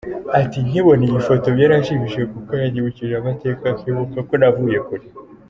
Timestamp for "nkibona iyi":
0.67-1.19